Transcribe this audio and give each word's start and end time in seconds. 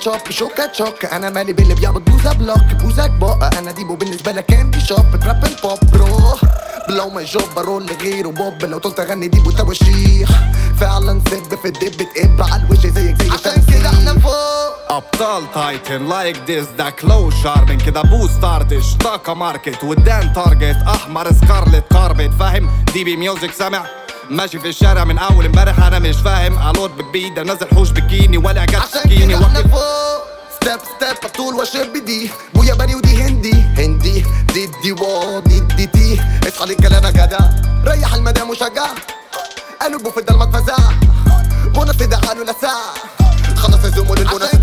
شوفة 0.00 0.18
تشوب 0.18 0.30
شوكة 0.30 0.66
تشوك 0.66 1.04
أنا 1.04 1.30
مالي 1.30 1.52
باللي 1.52 1.74
بيعبط 1.74 2.00
بوزة 2.10 2.32
بلوك 2.32 2.74
بوزك 2.82 3.10
بقى 3.10 3.50
أنا 3.58 3.72
ديبو 3.72 3.94
بالنسبة 3.94 4.32
لك 4.32 4.46
كاندي 4.46 4.80
شوب. 4.80 5.20
تراب 5.22 5.44
البوب 5.44 5.78
برو. 5.92 6.38
بلو 6.88 7.10
ما 7.10 7.20
يجوب 7.20 7.42
برول 7.56 7.86
غيره 8.02 8.28
بوب 8.28 8.64
لو 8.64 8.78
طلت 8.78 9.00
اغني 9.00 9.28
ديبو 9.28 9.50
توشيح 9.50 10.28
فعلا 10.80 11.20
سب 11.30 11.58
في 11.62 11.68
الدب 11.68 11.96
تقب 11.96 12.42
على 12.42 12.62
الوجه 12.62 12.88
زيك 12.88 13.22
زي 13.22 13.30
عشان 13.30 13.62
كده 13.66 13.88
إحنا 13.88 14.18
فوق. 14.20 14.92
أبطال 14.92 15.52
تايتن 15.54 16.08
لايك 16.08 16.36
ديس 16.38 16.66
ده 16.78 16.90
كلو 16.90 17.30
شاربن 17.30 17.78
كده. 17.78 18.02
بوست 18.02 18.44
ارتش 18.44 18.94
طاقة 18.94 19.34
ماركت. 19.34 19.84
ودان 19.84 20.32
تارجت 20.32 20.76
أحمر 20.86 21.32
سكارلت 21.32 21.84
كاربت. 21.90 22.30
فاهم؟ 22.38 22.70
دي 22.92 23.04
بي 23.04 23.16
ميوزك 23.16 23.52
سامع. 23.52 23.86
ماشي 24.30 24.58
في 24.58 24.68
الشارع 24.68 25.04
من 25.04 25.18
أول 25.18 25.44
امبارح 25.46 25.82
أنا 25.82 25.97
الوت 26.78 26.90
بكبيد 26.90 27.38
نازل 27.38 27.66
حوش 27.74 27.90
بكيني 27.90 28.38
ولا 28.38 28.60
عشان 28.60 29.10
كده 29.10 29.34
إحنا 29.34 29.38
وقف 29.38 29.70
فوق. 29.70 30.22
ستيب 30.56 30.78
ستيب 30.96 31.30
بطول 31.30 31.54
وشب 31.54 32.04
دي 32.04 32.30
بو 32.54 32.62
ياباني 32.62 32.94
ودي 32.94 33.22
هندي. 33.22 33.52
هندي 33.52 34.24
دي 34.54 34.66
دي 34.82 34.92
و 34.92 35.38
دي 35.40 35.60
دي 35.60 35.86
تي 35.86 36.20
اصحى 36.48 36.66
للكلام 36.66 37.06
جدع 37.06 37.38
ريح 37.84 38.14
المدام 38.14 38.50
وشجع. 38.50 38.86
قلبه 39.82 40.10
في 40.10 40.20
الضلمة 40.20 40.44
اتفزع 40.44 40.76
بونص 41.74 41.96
ده 41.96 42.16
قالوا 42.16 42.44
لا 42.44 42.54
ساعة 42.60 42.94
خلص 43.56 43.84
الزمول 43.84 44.18
البونص 44.18 44.54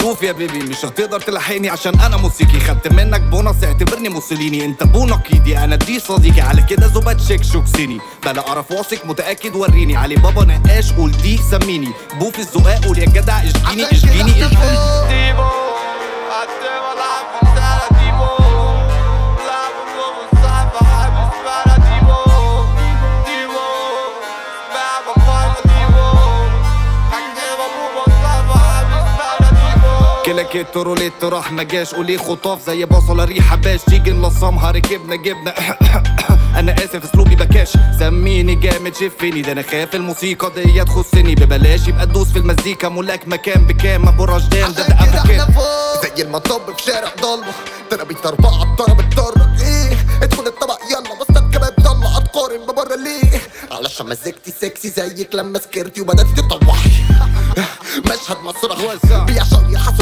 شوف 0.00 0.22
يا 0.22 0.32
بيبي 0.32 0.58
مش 0.58 0.84
هتقدر 0.84 1.20
تلحقني 1.20 1.68
عشان 1.68 2.00
أنا 2.00 2.16
موسيقي. 2.16 2.60
خدت 2.60 2.92
منك 2.92 3.20
بونص 3.20 3.64
اعتبرني 3.64 4.08
موسوليني. 4.08 4.64
أنت 4.64 4.82
بونقيدي 4.82 5.58
أنا 5.58 5.76
دي 5.76 6.00
صديقي. 6.00 6.40
على 6.40 6.62
كده 6.62 6.86
زوبات 6.86 7.20
شيك 7.20 7.44
شوكسيني 7.44 7.98
بلا 8.26 8.48
اعرف 8.48 8.70
واثق 8.70 9.06
متأكد 9.06 9.56
وريني. 9.56 9.96
علي 9.96 10.16
بابا 10.16 10.44
نقاش 10.44 10.92
قول 10.92 11.12
دي 11.12 11.40
سميني. 11.50 11.88
بو 12.18 12.30
في 12.30 12.38
الزقاق 12.38 12.84
قول 12.84 12.98
يا 12.98 13.04
جدع 13.04 13.42
اشجيني 13.42 13.92
اشجيني 13.92 14.44
اشجيني 14.46 15.67
كلاكيت 30.52 30.76
روليت 30.76 31.24
راح 31.24 31.52
ما 31.52 31.62
جاش 31.62 31.94
قولي 31.94 32.18
خطاف 32.18 32.66
زي 32.66 32.84
بصلة 32.84 33.24
ريحة 33.24 33.56
باش. 33.56 33.80
تيجي 33.80 34.10
نلصمها 34.10 34.70
ركبنا 34.70 35.16
جبنا. 35.16 35.54
أنا 36.58 36.74
آسف 36.74 37.04
أسلوبي 37.04 37.34
بكاش. 37.36 37.72
سميني 37.98 38.54
جامد 38.54 38.94
شفني 38.94 39.42
ده 39.42 39.52
أنا 39.52 39.62
خاف 39.62 39.94
الموسيقى 39.94 40.52
دي 40.54 40.84
تخصني. 40.84 41.34
ببلاش 41.34 41.88
يبقى 41.88 42.06
تدوس 42.06 42.28
في 42.32 42.38
المزيكا. 42.38 42.88
ملاك 42.88 43.28
مكان 43.28 43.64
بكام؟ 43.64 44.08
أبو 44.08 44.24
رشدان 44.24 44.72
ده 44.72 44.86
ده 44.86 45.46
فوق. 45.46 46.02
زي 46.16 46.22
المطب 46.22 46.76
في 46.76 46.82
شارع 46.82 47.12
ضلمة. 47.22 47.52
ترابيت 47.90 48.26
أربعة 48.26 48.62
الطرب 48.62 49.00
الطرب 49.00 49.60
إيه؟ 49.60 49.96
ادخل 50.22 50.46
الطبق 50.46 50.78
يلا. 50.90 51.14
بس 51.20 51.36
الكباب 51.36 51.74
طلع 51.84 52.18
اتقارن 52.18 52.66
ببره 52.66 52.96
ليه 52.96 53.40
علشان 53.70 54.06
مزجتي 54.06 54.50
سكسي 54.60 54.88
زيك 54.88 55.34
لما 55.34 55.58
سكرتي 55.58 56.00
وبدأت 56.00 56.26
تطوحي. 56.36 56.90
مشهد 58.08 58.36
مسرح. 58.44 58.78
بيعشق 59.26 59.58
مطرح 59.58 59.97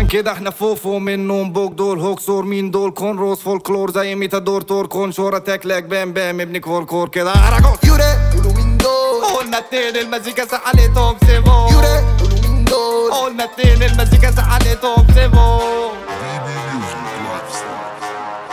عشان 0.00 0.08
كده 0.08 0.32
إحنا 0.32 0.50
فوفو 0.50 0.98
منهم 0.98 1.52
بوك 1.52 1.72
دول 1.72 2.00
هوكسور 2.00 2.44
مين 2.44 2.70
دول 2.70 2.90
كون 2.90 3.18
روز 3.18 3.38
فولكلور 3.38 3.90
زي 3.90 4.14
ميتادور 4.14 4.60
تور 4.60 4.86
كون 4.86 5.12
شورة 5.12 5.38
تاكلك 5.38 5.84
بام 5.84 6.12
بام 6.12 6.40
ابنك 6.40 6.64
فولكور 6.64 7.08
كده. 7.08 7.32
اراجوس 7.32 7.84
يوري. 7.84 8.30
قولوا 8.34 8.52
مين 8.52 8.76
دول. 8.76 9.24
قلنا 9.24 9.58
اتنين 9.58 9.96
المزيكا 9.96 10.44
سحلتهم 10.46 11.16
سيبو 11.26 11.68
يوري. 11.72 12.16
قولوا 12.20 12.38
مين 12.42 12.64
دول. 12.64 13.12
قلنا 13.12 13.44
اتنين 13.44 13.82
المزيكا 13.82 14.30
سحلتهم 14.30 15.06
سيبو 15.14 15.58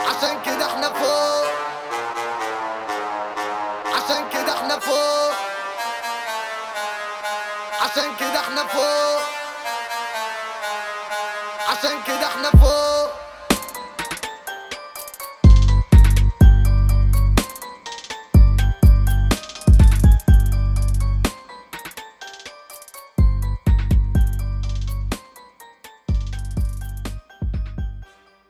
عشان 0.08 0.36
كده 0.46 0.66
إحنا 0.66 0.88
فوق. 0.88 1.48
عشان 3.96 4.24
كده 4.32 4.52
إحنا 4.54 4.78
فوق. 4.78 5.32
عشان 7.82 8.10
كده 8.20 8.40
إحنا 8.40 8.66
فوق. 8.66 9.37
عشان 11.78 12.02
كده 12.06 12.26
إحنا 12.26 12.50
فوق 12.50 12.67